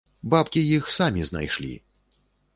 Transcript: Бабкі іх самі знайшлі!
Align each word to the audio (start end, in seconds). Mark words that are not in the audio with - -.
Бабкі 0.33 0.63
іх 0.77 0.89
самі 0.97 1.27
знайшлі! 1.31 1.71